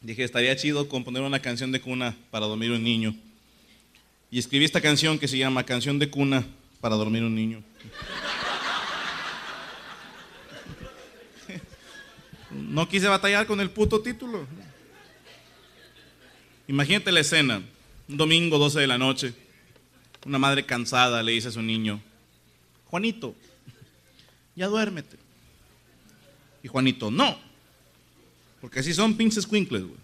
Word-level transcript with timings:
dije, 0.00 0.24
estaría 0.24 0.56
chido 0.56 0.88
componer 0.88 1.22
una 1.22 1.40
canción 1.40 1.72
de 1.72 1.80
cuna 1.80 2.16
para 2.30 2.46
dormir 2.46 2.70
un 2.70 2.82
niño. 2.82 3.14
Y 4.30 4.38
escribí 4.38 4.64
esta 4.64 4.80
canción 4.80 5.18
que 5.18 5.28
se 5.28 5.38
llama 5.38 5.64
Canción 5.64 5.98
de 5.98 6.10
cuna 6.10 6.44
para 6.80 6.96
dormir 6.96 7.22
un 7.22 7.34
niño. 7.34 7.62
No 12.50 12.88
quise 12.88 13.06
batallar 13.06 13.46
con 13.46 13.60
el 13.60 13.70
puto 13.70 14.00
título. 14.00 14.46
Imagínate 16.68 17.12
la 17.12 17.20
escena, 17.20 17.62
un 18.08 18.16
domingo 18.16 18.58
12 18.58 18.80
de 18.80 18.86
la 18.86 18.98
noche, 18.98 19.34
una 20.24 20.38
madre 20.38 20.66
cansada 20.66 21.22
le 21.22 21.32
dice 21.32 21.48
a 21.48 21.52
su 21.52 21.62
niño, 21.62 22.00
Juanito, 22.86 23.34
ya 24.56 24.66
duérmete. 24.66 25.16
Y 26.62 26.68
Juanito, 26.68 27.10
no, 27.10 27.38
porque 28.60 28.80
así 28.80 28.94
son 28.94 29.16
pinches 29.16 29.46
quinkles, 29.46 29.82
güey. 29.82 30.00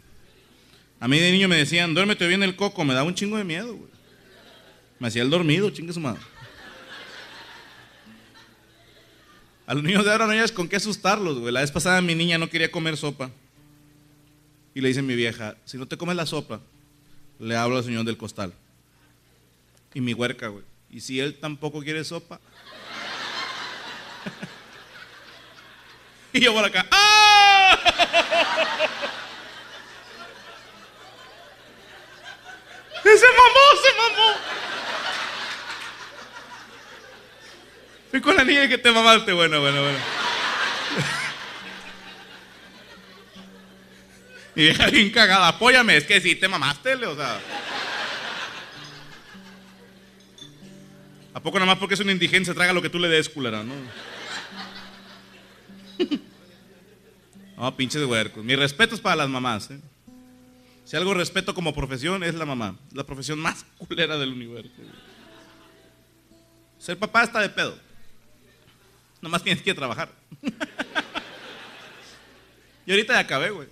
A 1.00 1.08
mí 1.08 1.18
de 1.18 1.32
niño 1.32 1.48
me 1.48 1.56
decían, 1.56 1.94
duérmete 1.94 2.26
bien 2.28 2.42
el 2.42 2.54
coco, 2.54 2.84
me 2.84 2.94
daba 2.94 3.08
un 3.08 3.14
chingo 3.14 3.36
de 3.36 3.44
miedo, 3.44 3.74
güey. 3.74 3.90
Me 5.00 5.08
hacía 5.08 5.22
el 5.22 5.30
dormido, 5.30 5.70
chingue 5.70 5.92
su 5.92 5.98
madre. 5.98 6.20
A 9.66 9.74
los 9.74 9.82
niños 9.82 10.04
de 10.04 10.12
ahora 10.12 10.26
no 10.26 10.32
hayas 10.32 10.52
con 10.52 10.68
qué 10.68 10.76
asustarlos, 10.76 11.40
güey. 11.40 11.52
La 11.52 11.60
vez 11.60 11.72
pasada 11.72 12.00
mi 12.00 12.14
niña 12.14 12.38
no 12.38 12.48
quería 12.48 12.70
comer 12.70 12.96
sopa. 12.96 13.30
Y 14.74 14.80
le 14.80 14.88
dice 14.88 15.02
mi 15.02 15.14
vieja, 15.14 15.56
si 15.64 15.76
no 15.76 15.86
te 15.86 15.96
comes 15.96 16.14
la 16.14 16.26
sopa, 16.26 16.60
le 17.38 17.56
hablo 17.56 17.78
al 17.78 17.84
señor 17.84 18.04
del 18.04 18.16
costal. 18.16 18.52
Y 19.94 20.00
mi 20.00 20.14
huerca, 20.14 20.48
güey. 20.48 20.64
Y 20.90 21.00
si 21.00 21.18
él 21.18 21.38
tampoco 21.38 21.80
quiere 21.80 22.04
sopa. 22.04 22.40
y 26.32 26.40
yo 26.40 26.54
por 26.54 26.64
acá, 26.64 26.86
¡ah! 26.90 27.42
¡Se 33.02 33.10
mamó, 33.10 33.66
se 33.82 33.90
mamó! 33.96 34.28
Fui 38.10 38.11
con 38.22 38.36
la 38.36 38.44
niña 38.44 38.68
que 38.68 38.78
te 38.78 38.90
mamaste, 38.90 39.32
bueno, 39.32 39.60
bueno, 39.60 39.82
bueno. 39.82 39.98
Mi 44.54 44.62
vieja 44.64 44.86
bien 44.90 45.10
cagada, 45.10 45.48
apóyame, 45.48 45.96
es 45.96 46.04
que 46.04 46.20
sí 46.20 46.34
te 46.36 46.48
mamaste, 46.48 46.94
o 46.94 47.16
sea. 47.16 47.40
¿A 51.34 51.40
poco 51.40 51.58
nada 51.58 51.72
más 51.72 51.78
porque 51.78 51.94
es 51.94 52.00
un 52.00 52.10
indigente 52.10 52.50
se 52.50 52.54
traga 52.54 52.72
lo 52.72 52.82
que 52.82 52.90
tú 52.90 52.98
le 52.98 53.08
des, 53.08 53.28
culera, 53.28 53.62
no? 53.62 53.74
No, 57.56 57.76
pinches 57.76 58.04
huercos. 58.04 58.44
Mi 58.44 58.56
respeto 58.56 58.94
es 58.94 59.00
para 59.00 59.16
las 59.16 59.28
mamás, 59.28 59.70
¿eh? 59.70 59.80
Si 60.84 60.96
algo 60.96 61.14
respeto 61.14 61.54
como 61.54 61.72
profesión 61.72 62.22
es 62.22 62.34
la 62.34 62.44
mamá. 62.44 62.76
La 62.92 63.04
profesión 63.04 63.38
más 63.38 63.64
culera 63.78 64.18
del 64.18 64.32
universo. 64.32 64.70
Ser 66.78 66.98
papá 66.98 67.22
está 67.22 67.40
de 67.40 67.48
pedo. 67.48 67.78
Nomás 69.22 69.42
tienes 69.44 69.62
que 69.62 69.72
trabajar. 69.72 70.10
y 72.84 72.90
ahorita 72.90 73.14
ya 73.14 73.20
acabé, 73.20 73.50
güey. 73.50 73.68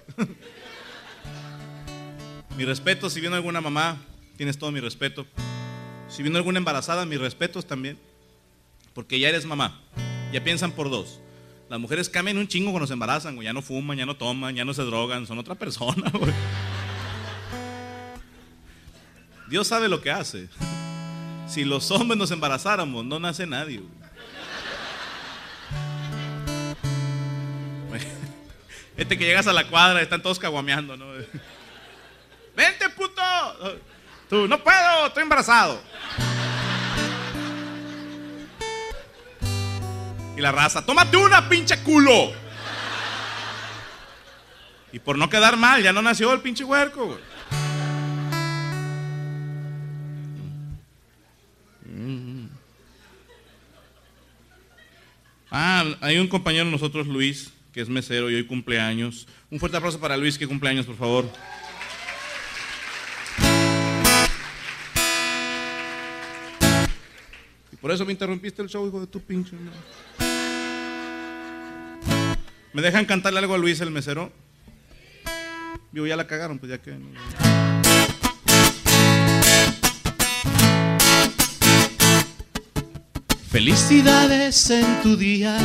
mi 2.57 2.65
respeto, 2.65 3.11
si 3.11 3.21
viene 3.21 3.35
alguna 3.35 3.61
mamá, 3.61 3.99
tienes 4.37 4.57
todo 4.57 4.71
mi 4.71 4.79
respeto. 4.79 5.27
Si 6.09 6.23
viene 6.23 6.39
alguna 6.39 6.59
embarazada, 6.59 7.05
mis 7.05 7.21
respetos 7.21 7.67
también. 7.67 7.99
Porque 8.95 9.19
ya 9.19 9.29
eres 9.29 9.45
mamá. 9.45 9.81
Ya 10.33 10.43
piensan 10.43 10.71
por 10.71 10.89
dos. 10.89 11.21
Las 11.69 11.81
mujeres 11.81 12.09
cambian 12.09 12.39
un 12.39 12.47
chingo 12.47 12.71
cuando 12.71 12.87
se 12.87 12.93
embarazan, 12.93 13.35
güey. 13.35 13.47
Ya 13.47 13.53
no 13.53 13.61
fuman, 13.61 13.99
ya 13.99 14.07
no 14.07 14.17
toman, 14.17 14.55
ya 14.55 14.65
no 14.65 14.73
se 14.73 14.83
drogan, 14.83 15.27
son 15.27 15.39
otra 15.41 15.57
persona, 15.57 16.11
güey. 16.15 16.33
Dios 19.49 19.67
sabe 19.67 19.89
lo 19.89 20.01
que 20.01 20.13
hace. 20.13 20.49
Si 21.49 21.65
los 21.65 21.91
hombres 21.91 22.17
nos 22.17 22.31
embarazáramos, 22.31 23.05
no 23.05 23.19
nace 23.19 23.47
nadie. 23.47 23.79
Güey. 23.79 24.00
Este 29.01 29.17
que 29.17 29.25
llegas 29.25 29.47
a 29.47 29.55
la 29.55 29.67
cuadra, 29.67 30.03
están 30.03 30.21
todos 30.21 30.39
caguameando, 30.39 30.95
¿no? 30.95 31.07
¡Vente, 32.55 32.87
puto! 32.95 33.23
Tú, 34.29 34.47
no 34.47 34.63
puedo, 34.63 35.07
estoy 35.07 35.23
embarazado. 35.23 35.81
Y 40.37 40.41
la 40.43 40.53
raza, 40.53 40.85
tómate 40.85 41.17
una, 41.17 41.49
pinche 41.49 41.83
culo. 41.83 42.35
Y 44.93 44.99
por 44.99 45.17
no 45.17 45.31
quedar 45.31 45.57
mal, 45.57 45.83
ya 45.83 45.95
no 45.95 46.03
nació 46.03 46.35
el 46.35 46.43
pinche 46.43 46.63
huerco, 46.63 47.07
güey. 47.07 47.21
Ah, 55.51 55.87
hay 56.03 56.19
un 56.19 56.29
compañero 56.29 56.67
de 56.67 56.71
nosotros, 56.71 57.07
Luis, 57.07 57.51
que 57.73 57.81
es 57.81 57.89
mesero 57.89 58.31
y 58.31 58.35
hoy 58.35 58.47
cumpleaños. 58.47 59.27
Un 59.51 59.59
fuerte 59.59 59.77
aplauso 59.77 60.01
para 60.01 60.17
Luis, 60.17 60.39
que 60.39 60.47
cumpleaños, 60.47 60.87
por 60.87 60.97
favor. 60.97 61.31
Y 67.73 67.77
por 67.77 67.91
eso 67.91 68.05
me 68.05 68.13
interrumpiste 68.13 68.63
el 68.63 68.69
show, 68.69 68.87
hijo 68.87 69.01
de 69.01 69.07
tu 69.07 69.21
pinche. 69.21 69.57
¿Me 72.73 72.83
dejan 72.83 73.05
cantarle 73.05 73.41
algo 73.41 73.55
a 73.55 73.59
Luis, 73.59 73.81
el 73.81 73.91
mesero? 73.91 74.33
Digo, 75.93 76.07
ya 76.07 76.17
la 76.17 76.27
cagaron, 76.27 76.59
pues 76.59 76.71
ya 76.71 76.79
que. 76.79 76.97
Felicidades 83.51 84.71
en 84.71 85.03
tu 85.03 85.17
día, 85.17 85.59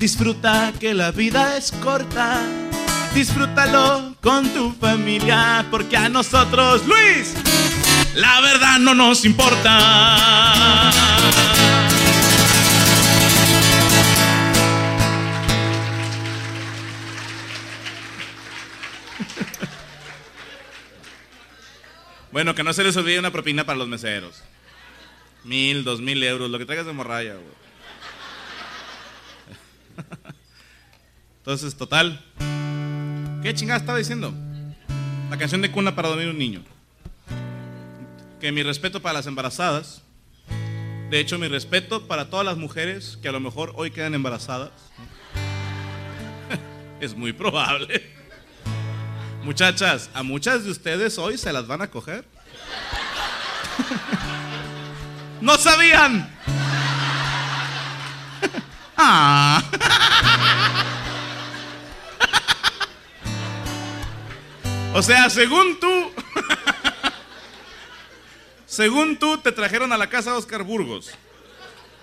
disfruta 0.00 0.72
que 0.80 0.94
la 0.94 1.10
vida 1.12 1.58
es 1.58 1.70
corta, 1.72 2.40
disfrútalo 3.14 4.16
con 4.22 4.48
tu 4.54 4.72
familia, 4.72 5.66
porque 5.70 5.94
a 5.94 6.08
nosotros, 6.08 6.86
Luis, 6.86 7.34
la 8.14 8.40
verdad 8.40 8.78
no 8.78 8.94
nos 8.94 9.26
importa. 9.26 10.90
Bueno, 22.32 22.54
que 22.54 22.62
no 22.62 22.72
se 22.72 22.84
les 22.84 22.96
olvide 22.96 23.18
una 23.18 23.32
propina 23.32 23.66
para 23.66 23.76
los 23.76 23.88
meseros. 23.88 24.42
Mil, 25.44 25.84
dos 25.84 26.00
mil 26.00 26.22
euros, 26.22 26.48
lo 26.48 26.58
que 26.58 26.64
traigas 26.64 26.86
de 26.86 26.92
morralla, 26.92 27.34
güey. 27.34 27.69
Entonces, 31.40 31.74
total. 31.74 32.22
¿Qué 33.42 33.54
chingada 33.54 33.80
estaba 33.80 33.96
diciendo? 33.96 34.34
La 35.30 35.38
canción 35.38 35.62
de 35.62 35.70
cuna 35.70 35.96
para 35.96 36.08
dormir 36.08 36.28
un 36.28 36.38
niño. 36.38 36.62
Que 38.40 38.52
mi 38.52 38.62
respeto 38.62 39.00
para 39.00 39.14
las 39.14 39.26
embarazadas. 39.26 40.02
De 41.08 41.18
hecho, 41.18 41.38
mi 41.38 41.48
respeto 41.48 42.06
para 42.06 42.28
todas 42.28 42.44
las 42.44 42.58
mujeres 42.58 43.18
que 43.22 43.28
a 43.28 43.32
lo 43.32 43.40
mejor 43.40 43.72
hoy 43.76 43.90
quedan 43.90 44.14
embarazadas. 44.14 44.70
es 47.00 47.16
muy 47.16 47.32
probable. 47.32 48.02
Muchachas, 49.42 50.10
a 50.12 50.22
muchas 50.22 50.64
de 50.64 50.70
ustedes 50.70 51.16
hoy 51.16 51.38
se 51.38 51.54
las 51.54 51.66
van 51.66 51.80
a 51.80 51.90
coger. 51.90 52.26
¡No 55.40 55.56
sabían! 55.56 56.36
Ah. 59.02 59.62
O 65.00 65.02
sea, 65.02 65.30
según 65.30 65.80
tú, 65.80 65.88
según 68.66 69.16
tú 69.16 69.38
te 69.38 69.50
trajeron 69.50 69.90
a 69.94 69.96
la 69.96 70.10
casa 70.10 70.32
de 70.32 70.36
Oscar 70.36 70.62
Burgos 70.62 71.10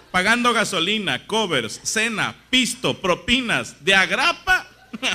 pagando 0.10 0.52
gasolina, 0.52 1.28
covers, 1.28 1.80
cena, 1.84 2.34
pisto, 2.50 3.00
propinas, 3.00 3.86
de 3.86 3.94
agrapa. 3.94 4.68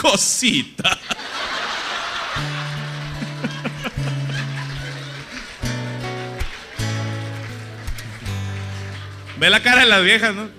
Cosita. 0.00 0.96
Ve 9.38 9.50
la 9.50 9.60
cara 9.60 9.80
de 9.80 9.88
las 9.88 10.04
viejas, 10.04 10.36
¿no? 10.36 10.44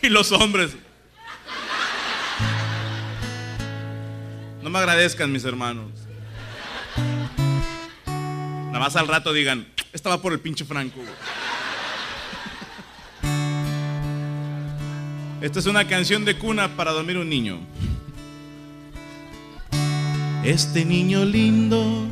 Y 0.00 0.08
los 0.08 0.32
hombres. 0.32 0.70
No 4.70 4.74
me 4.74 4.84
agradezcan, 4.84 5.32
mis 5.32 5.44
hermanos. 5.44 5.90
Nada 8.06 8.78
más 8.78 8.94
al 8.94 9.08
rato 9.08 9.32
digan, 9.32 9.66
estaba 9.92 10.22
por 10.22 10.32
el 10.32 10.38
pinche 10.38 10.64
Franco. 10.64 11.00
Esta 15.40 15.58
es 15.58 15.66
una 15.66 15.88
canción 15.88 16.24
de 16.24 16.38
cuna 16.38 16.76
para 16.76 16.92
dormir 16.92 17.18
un 17.18 17.28
niño. 17.28 17.58
Este 20.44 20.84
niño 20.84 21.24
lindo 21.24 22.06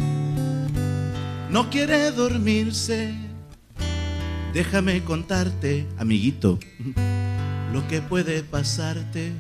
no 1.51 1.71
quiere 1.71 2.11
dormirse. 2.11 3.15
Déjame 4.53 5.05
contarte, 5.05 5.87
amiguito, 5.97 6.59
lo 7.73 7.87
que 7.87 8.03
puede 8.03 8.43
pasarte 8.43 9.33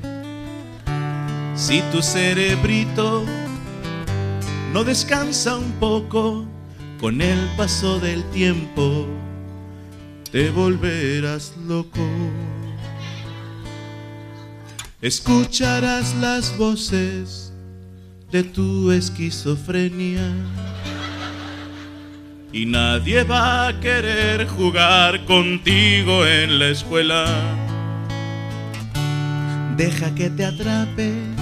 si 1.58 1.82
tu 1.90 2.00
cerebrito 2.00 3.24
no 4.72 4.84
descansa 4.84 5.56
un 5.56 5.72
poco 5.72 6.46
con 7.00 7.20
el 7.20 7.48
paso 7.56 7.98
del 7.98 8.22
tiempo. 8.30 9.06
Te 10.30 10.50
volverás 10.50 11.54
loco. 11.66 12.06
Escucharás 15.02 16.14
las 16.16 16.56
voces 16.56 17.52
de 18.30 18.44
tu 18.44 18.92
esquizofrenia. 18.92 20.30
Y 22.52 22.66
nadie 22.66 23.24
va 23.24 23.68
a 23.68 23.80
querer 23.80 24.46
jugar 24.46 25.24
contigo 25.24 26.24
en 26.24 26.60
la 26.60 26.68
escuela. 26.68 27.26
Deja 29.76 30.14
que 30.14 30.30
te 30.30 30.44
atrape 30.44 31.37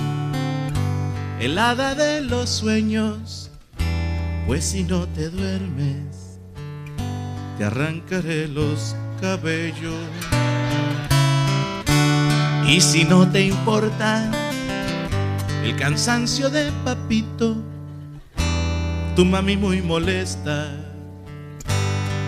el 1.40 1.58
hada 1.58 1.94
de 1.94 2.20
los 2.20 2.50
sueños, 2.50 3.50
pues 4.46 4.64
si 4.64 4.84
no 4.84 5.06
te 5.08 5.30
duermes, 5.30 6.38
te 7.58 7.64
arrancaré 7.64 8.48
los 8.48 8.96
cabellos. 9.20 9.94
Y 12.66 12.80
si 12.80 13.04
no 13.04 13.28
te 13.30 13.46
importa 13.46 14.30
el 15.62 15.76
cansancio 15.76 16.50
de 16.50 16.72
papito, 16.84 17.56
tu 19.14 19.24
mami 19.24 19.56
muy 19.56 19.82
molesta 19.82 20.86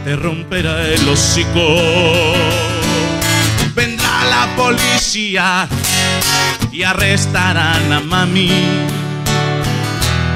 te 0.04 0.16
romperá 0.16 0.88
el 0.88 1.08
hocico. 1.08 1.76
Vendrá 3.74 4.24
la 4.24 4.48
policía 4.56 5.68
y 6.72 6.82
arrestarán 6.82 7.92
a 7.92 8.00
mami. 8.00 8.97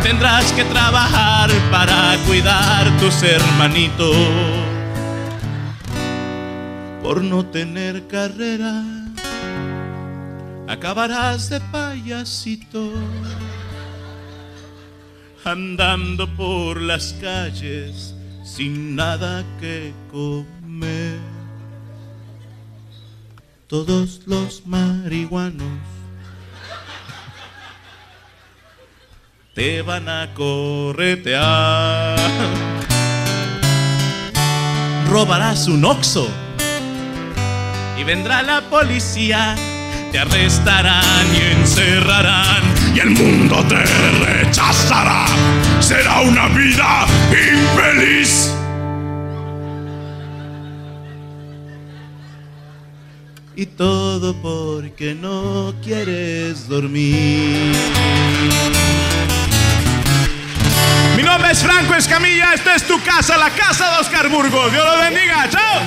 Tendrás 0.02 0.52
que 0.52 0.64
trabajar 0.64 1.50
para 1.70 2.16
cuidar 2.26 2.98
tus 2.98 3.22
hermanitos 3.22 4.16
por 7.02 7.22
no 7.22 7.46
tener 7.46 8.06
carrera. 8.08 8.82
Acabarás 10.68 11.50
de 11.50 11.60
payasito 11.60 12.92
andando 15.44 16.28
por 16.36 16.80
las 16.80 17.12
calles 17.20 18.14
sin 18.44 18.96
nada 18.96 19.44
que 19.60 19.92
comer. 20.10 21.18
Todos 23.68 24.22
los 24.26 24.66
marihuanos 24.66 26.01
te 29.54 29.82
van 29.82 30.08
a 30.08 30.32
corretear. 30.34 32.18
Robarás 35.10 35.68
un 35.68 35.84
oxo 35.84 36.26
y 37.98 38.04
vendrá 38.04 38.42
la 38.42 38.62
policía, 38.62 39.54
te 40.10 40.18
arrestarán 40.18 41.26
y 41.34 41.60
encerrarán 41.60 42.62
y 42.94 43.00
el 43.00 43.10
mundo 43.10 43.62
te 43.68 43.84
rechazará. 44.24 45.26
Será 45.80 46.20
una 46.22 46.48
vida 46.48 47.06
infeliz. 47.30 48.54
Y 53.54 53.66
todo 53.66 54.34
porque 54.40 55.14
no 55.14 55.74
quieres 55.82 56.68
dormir. 56.68 57.76
Mi 61.16 61.22
nombre 61.22 61.50
es 61.50 61.62
Franco 61.62 61.94
Escamilla, 61.94 62.54
esta 62.54 62.74
es 62.74 62.86
tu 62.86 62.98
casa, 63.02 63.36
la 63.36 63.50
casa 63.50 63.92
de 63.92 64.00
Oscar 64.00 64.30
Burgos. 64.30 64.72
Dios 64.72 64.84
lo 64.84 64.98
bendiga, 64.98 65.48
chao. 65.50 65.82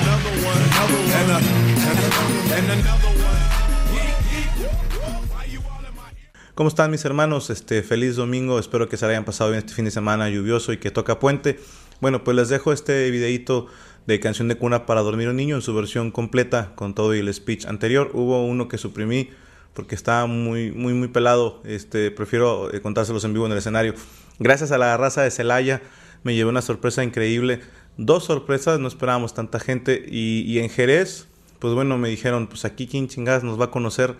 ¿Cómo 6.54 6.68
están 6.68 6.90
mis 6.90 7.04
hermanos? 7.04 7.50
Este 7.50 7.82
feliz 7.82 8.16
domingo, 8.16 8.58
espero 8.58 8.88
que 8.88 8.96
se 8.96 9.04
hayan 9.04 9.24
pasado 9.24 9.50
bien 9.50 9.58
este 9.58 9.74
fin 9.74 9.84
de 9.84 9.90
semana 9.90 10.30
lluvioso 10.30 10.72
y 10.72 10.78
que 10.78 10.90
toca 10.90 11.18
puente. 11.18 11.58
Bueno, 12.00 12.22
pues 12.22 12.36
les 12.36 12.48
dejo 12.48 12.72
este 12.72 13.10
videito 13.10 13.66
de 14.06 14.20
canción 14.20 14.46
de 14.46 14.56
cuna 14.56 14.86
para 14.86 15.00
dormir 15.00 15.28
un 15.28 15.36
niño 15.36 15.56
en 15.56 15.62
su 15.62 15.74
versión 15.74 16.12
completa 16.12 16.72
con 16.76 16.94
todo 16.94 17.14
y 17.14 17.18
el 17.18 17.34
speech 17.34 17.66
anterior. 17.66 18.10
Hubo 18.14 18.46
uno 18.46 18.68
que 18.68 18.78
suprimí 18.78 19.30
porque 19.74 19.96
estaba 19.96 20.26
muy 20.26 20.70
muy 20.70 20.94
muy 20.94 21.08
pelado. 21.08 21.60
Este 21.64 22.10
prefiero 22.10 22.72
eh, 22.72 22.80
contárselos 22.80 23.24
en 23.24 23.32
vivo 23.32 23.46
en 23.46 23.52
el 23.52 23.58
escenario. 23.58 23.94
Gracias 24.38 24.72
a 24.72 24.78
la 24.78 24.96
raza 24.96 25.22
de 25.22 25.30
Celaya 25.30 25.82
me 26.26 26.34
llevé 26.34 26.50
una 26.50 26.60
sorpresa 26.60 27.04
increíble. 27.04 27.60
Dos 27.96 28.24
sorpresas, 28.24 28.80
no 28.80 28.88
esperábamos 28.88 29.32
tanta 29.32 29.60
gente 29.60 30.04
y, 30.08 30.58
en 30.58 30.68
Jerez, 30.68 31.28
pues 31.60 31.72
bueno, 31.72 31.96
me 31.98 32.08
dijeron, 32.08 32.48
pues 32.48 32.64
aquí 32.64 32.88
quién 32.88 33.06
chingadas 33.06 33.44
nos 33.44 33.60
va 33.60 33.66
a 33.66 33.70
conocer 33.70 34.16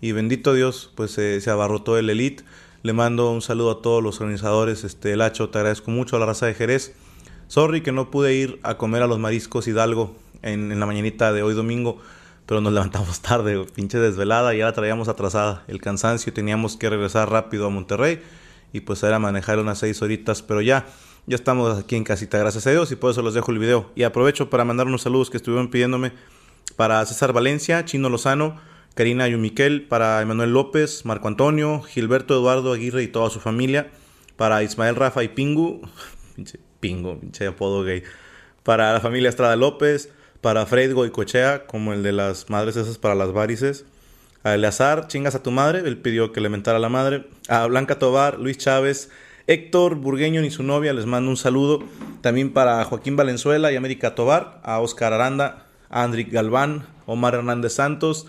y 0.00 0.12
bendito 0.12 0.54
Dios, 0.54 0.90
pues 0.94 1.16
eh, 1.18 1.38
se 1.40 1.50
abarrotó 1.50 1.98
el 1.98 2.08
elite. 2.08 2.44
Le 2.82 2.94
mando 2.94 3.30
un 3.30 3.42
saludo 3.42 3.72
a 3.72 3.82
todos 3.82 4.02
los 4.02 4.20
organizadores, 4.22 4.84
este 4.84 5.14
Lacho, 5.16 5.50
te 5.50 5.58
agradezco 5.58 5.90
mucho 5.90 6.16
a 6.16 6.18
la 6.18 6.24
raza 6.24 6.46
de 6.46 6.54
Jerez. 6.54 6.94
Sorry 7.46 7.82
que 7.82 7.92
no 7.92 8.10
pude 8.10 8.32
ir 8.34 8.58
a 8.62 8.78
comer 8.78 9.02
a 9.02 9.06
los 9.06 9.18
mariscos 9.18 9.68
Hidalgo 9.68 10.16
en, 10.40 10.80
la 10.80 10.86
mañanita 10.86 11.30
de 11.34 11.42
hoy 11.42 11.52
domingo, 11.52 12.00
pero 12.46 12.62
nos 12.62 12.72
levantamos 12.72 13.20
tarde, 13.20 13.66
pinche 13.74 13.98
desvelada, 13.98 14.54
ya 14.54 14.64
la 14.64 14.72
traíamos 14.72 15.08
atrasada. 15.08 15.62
El 15.68 15.80
cansancio, 15.82 16.32
teníamos 16.32 16.78
que 16.78 16.88
regresar 16.88 17.30
rápido 17.30 17.66
a 17.66 17.70
Monterrey 17.70 18.22
y 18.72 18.80
pues 18.80 19.02
era 19.02 19.18
manejar 19.18 19.58
unas 19.58 19.78
seis 19.78 20.00
horitas, 20.02 20.42
pero 20.42 20.60
ya, 20.60 20.86
ya 21.26 21.36
estamos 21.36 21.78
aquí 21.78 21.96
en 21.96 22.04
casita, 22.04 22.38
gracias 22.38 22.66
a 22.66 22.70
Dios, 22.70 22.92
y 22.92 22.96
por 22.96 23.10
eso 23.10 23.22
les 23.22 23.34
dejo 23.34 23.52
el 23.52 23.58
video. 23.58 23.90
Y 23.94 24.04
aprovecho 24.04 24.50
para 24.50 24.64
mandar 24.64 24.86
unos 24.86 25.02
saludos 25.02 25.30
que 25.30 25.36
estuvieron 25.36 25.68
pidiéndome 25.68 26.12
para 26.76 27.04
César 27.06 27.32
Valencia, 27.32 27.84
Chino 27.84 28.08
Lozano, 28.08 28.60
Karina 28.94 29.28
Yumiquel, 29.28 29.86
para 29.86 30.20
Emanuel 30.22 30.52
López, 30.52 31.04
Marco 31.04 31.28
Antonio, 31.28 31.82
Gilberto 31.82 32.34
Eduardo 32.34 32.72
Aguirre 32.72 33.02
y 33.02 33.08
toda 33.08 33.30
su 33.30 33.40
familia, 33.40 33.90
para 34.36 34.62
Ismael 34.62 34.96
Rafa 34.96 35.22
y 35.22 35.28
Pingu, 35.28 35.82
pinche 36.36 36.60
Pingo, 36.80 37.18
pinche 37.18 37.46
apodo 37.46 37.82
gay, 37.84 38.02
para 38.62 38.92
la 38.92 39.00
familia 39.00 39.28
Estrada 39.28 39.56
López, 39.56 40.10
para 40.40 40.64
Fred 40.66 40.94
Goicochea, 40.94 41.66
como 41.66 41.92
el 41.92 42.02
de 42.02 42.12
las 42.12 42.48
madres 42.48 42.76
esas 42.76 42.98
para 42.98 43.14
las 43.14 43.32
varices, 43.32 43.84
a 44.42 45.06
chingas 45.08 45.34
a 45.34 45.42
tu 45.42 45.50
madre, 45.50 45.80
él 45.80 45.98
pidió 45.98 46.32
que 46.32 46.40
le 46.40 46.48
mentara 46.48 46.78
a 46.78 46.80
la 46.80 46.88
madre, 46.88 47.26
a 47.48 47.66
Blanca 47.66 47.98
Tobar, 47.98 48.38
Luis 48.38 48.58
Chávez, 48.58 49.10
Héctor 49.46 49.96
Burgueño 49.96 50.44
y 50.44 50.50
su 50.50 50.62
novia, 50.62 50.92
les 50.92 51.06
mando 51.06 51.30
un 51.30 51.36
saludo, 51.36 51.82
también 52.20 52.52
para 52.52 52.84
Joaquín 52.84 53.16
Valenzuela 53.16 53.72
y 53.72 53.76
América 53.76 54.14
Tobar, 54.14 54.60
a 54.62 54.80
Oscar 54.80 55.12
Aranda, 55.12 55.66
a 55.88 56.04
Andrick 56.04 56.30
Galván, 56.30 56.86
Omar 57.06 57.34
Hernández 57.34 57.74
Santos, 57.74 58.26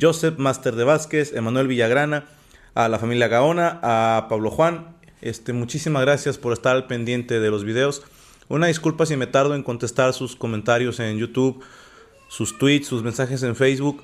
Joseph 0.00 0.38
Master 0.38 0.74
de 0.74 0.84
Vázquez, 0.84 1.32
Emanuel 1.32 1.68
Villagrana, 1.68 2.26
a 2.74 2.88
la 2.88 2.98
familia 2.98 3.28
Gaona, 3.28 3.80
a 3.82 4.26
Pablo 4.28 4.50
Juan. 4.50 4.96
Este, 5.20 5.52
muchísimas 5.52 6.02
gracias 6.02 6.38
por 6.38 6.52
estar 6.52 6.76
al 6.76 6.86
pendiente 6.86 7.40
de 7.40 7.50
los 7.50 7.64
videos. 7.64 8.02
Una 8.48 8.68
disculpa 8.68 9.06
si 9.06 9.16
me 9.16 9.26
tardo 9.26 9.54
en 9.54 9.62
contestar 9.62 10.12
sus 10.12 10.36
comentarios 10.36 11.00
en 11.00 11.18
YouTube, 11.18 11.62
sus 12.28 12.56
tweets, 12.58 12.86
sus 12.86 13.02
mensajes 13.02 13.42
en 13.42 13.56
Facebook. 13.56 14.02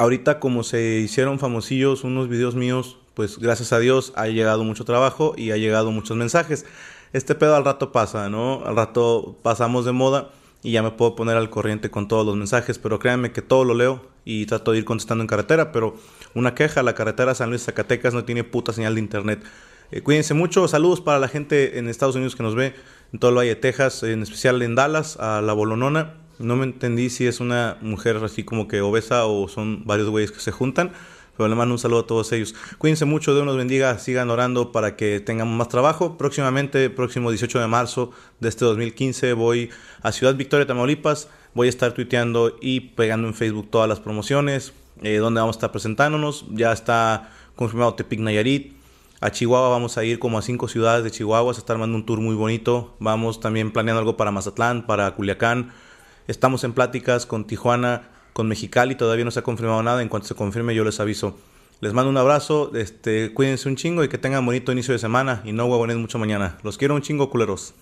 Ahorita 0.00 0.40
como 0.40 0.62
se 0.62 1.00
hicieron 1.00 1.38
famosillos 1.38 2.04
unos 2.04 2.30
videos 2.30 2.54
míos, 2.54 2.96
pues 3.12 3.38
gracias 3.38 3.74
a 3.74 3.78
Dios 3.78 4.14
ha 4.16 4.28
llegado 4.28 4.64
mucho 4.64 4.86
trabajo 4.86 5.34
y 5.36 5.50
ha 5.50 5.58
llegado 5.58 5.90
muchos 5.90 6.16
mensajes. 6.16 6.64
este 7.12 7.34
pedo 7.34 7.54
al 7.54 7.66
rato 7.66 7.92
pasa, 7.92 8.30
¿no? 8.30 8.64
Al 8.64 8.76
rato 8.76 9.36
pasamos 9.42 9.84
de 9.84 9.92
moda 9.92 10.30
y 10.62 10.72
ya 10.72 10.82
me 10.82 10.90
puedo 10.92 11.14
poner 11.16 11.36
al 11.36 11.50
corriente 11.50 11.90
con 11.90 12.08
todos 12.08 12.24
los 12.24 12.34
mensajes, 12.34 12.78
pero 12.78 12.98
créanme 12.98 13.32
que 13.32 13.42
todo 13.42 13.62
lo 13.64 13.74
leo 13.74 14.00
y 14.24 14.46
trato 14.46 14.72
de 14.72 14.78
ir 14.78 14.86
contestando 14.86 15.22
en 15.22 15.28
carretera, 15.28 15.70
pero 15.70 15.94
una 16.34 16.54
queja, 16.54 16.82
la 16.82 16.94
carretera 16.94 17.34
San 17.34 17.50
Luis 17.50 17.64
Zacatecas 17.64 18.14
no 18.14 18.24
tiene 18.24 18.42
puta 18.42 18.72
señal 18.72 18.94
de 18.94 19.02
internet. 19.02 19.44
Eh, 19.90 20.00
cuídense 20.00 20.32
mucho, 20.32 20.66
saludos 20.66 21.02
para 21.02 21.18
la 21.18 21.28
gente 21.28 21.78
en 21.78 21.90
Estados 21.90 22.16
Unidos 22.16 22.36
que 22.36 22.42
nos 22.42 22.54
ve, 22.54 22.74
en 23.12 23.18
todo 23.18 23.32
el 23.32 23.36
Valle 23.36 23.50
de 23.50 23.56
Texas, 23.56 24.02
en 24.02 24.22
especial 24.22 24.62
en 24.62 24.76
Dallas, 24.76 25.18
a 25.20 25.42
la 25.42 25.52
Bolonona. 25.52 26.14
No 26.40 26.56
me 26.56 26.64
entendí 26.64 27.10
si 27.10 27.26
es 27.26 27.40
una 27.40 27.76
mujer 27.80 28.16
así 28.16 28.44
como 28.44 28.66
que 28.66 28.80
obesa 28.80 29.26
o 29.26 29.46
son 29.48 29.84
varios 29.84 30.08
güeyes 30.08 30.32
que 30.32 30.40
se 30.40 30.50
juntan. 30.50 30.92
Pero 31.36 31.48
le 31.48 31.54
mando 31.54 31.74
un 31.74 31.78
saludo 31.78 32.00
a 32.00 32.06
todos 32.06 32.32
ellos. 32.32 32.54
Cuídense 32.76 33.06
mucho, 33.06 33.32
Dios 33.32 33.46
nos 33.46 33.56
bendiga, 33.56 33.98
sigan 33.98 34.28
orando 34.28 34.72
para 34.72 34.96
que 34.96 35.20
tengamos 35.20 35.56
más 35.56 35.68
trabajo. 35.68 36.18
Próximamente, 36.18 36.90
próximo 36.90 37.30
18 37.30 37.60
de 37.60 37.66
marzo 37.66 38.10
de 38.40 38.50
este 38.50 38.64
2015, 38.66 39.32
voy 39.32 39.70
a 40.02 40.12
Ciudad 40.12 40.34
Victoria, 40.34 40.66
Tamaulipas. 40.66 41.28
Voy 41.54 41.68
a 41.68 41.70
estar 41.70 41.92
tuiteando 41.92 42.56
y 42.60 42.80
pegando 42.80 43.26
en 43.26 43.34
Facebook 43.34 43.70
todas 43.70 43.88
las 43.88 44.00
promociones, 44.00 44.72
eh, 45.02 45.16
donde 45.16 45.40
vamos 45.40 45.56
a 45.56 45.58
estar 45.58 45.72
presentándonos. 45.72 46.44
Ya 46.50 46.72
está 46.72 47.30
confirmado 47.56 47.94
Tepic 47.94 48.20
Nayarit. 48.20 48.74
A 49.22 49.30
Chihuahua 49.30 49.68
vamos 49.68 49.98
a 49.98 50.04
ir 50.04 50.18
como 50.18 50.38
a 50.38 50.42
cinco 50.42 50.68
ciudades 50.68 51.04
de 51.04 51.10
Chihuahua, 51.10 51.52
a 51.52 51.56
estar 51.56 51.76
mandando 51.76 51.96
un 51.96 52.06
tour 52.06 52.20
muy 52.20 52.34
bonito. 52.34 52.94
Vamos 53.00 53.40
también 53.40 53.70
planeando 53.70 53.98
algo 53.98 54.16
para 54.16 54.30
Mazatlán, 54.30 54.86
para 54.86 55.10
Culiacán. 55.12 55.72
Estamos 56.26 56.64
en 56.64 56.72
pláticas 56.72 57.26
con 57.26 57.46
Tijuana, 57.46 58.08
con 58.32 58.48
Mexicali 58.48 58.94
todavía 58.94 59.24
no 59.24 59.30
se 59.30 59.40
ha 59.40 59.42
confirmado 59.42 59.82
nada. 59.82 60.02
En 60.02 60.08
cuanto 60.08 60.28
se 60.28 60.34
confirme, 60.34 60.74
yo 60.74 60.84
les 60.84 61.00
aviso. 61.00 61.38
Les 61.80 61.92
mando 61.92 62.10
un 62.10 62.16
abrazo, 62.18 62.72
este, 62.74 63.32
cuídense 63.32 63.68
un 63.68 63.76
chingo 63.76 64.04
y 64.04 64.08
que 64.08 64.18
tengan 64.18 64.44
bonito 64.44 64.70
inicio 64.70 64.92
de 64.92 64.98
semana 64.98 65.40
y 65.44 65.52
no 65.52 65.64
huevones 65.64 65.96
mucho 65.96 66.18
mañana. 66.18 66.58
Los 66.62 66.76
quiero 66.76 66.94
un 66.94 67.02
chingo, 67.02 67.30
culeros. 67.30 67.74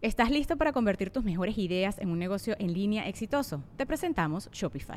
¿Estás 0.00 0.30
listo 0.30 0.56
para 0.56 0.72
convertir 0.72 1.10
tus 1.10 1.24
mejores 1.24 1.58
ideas 1.58 1.98
en 1.98 2.10
un 2.10 2.18
negocio 2.18 2.54
en 2.58 2.72
línea 2.72 3.08
exitoso? 3.08 3.62
Te 3.76 3.86
presentamos 3.86 4.48
Shopify. 4.52 4.96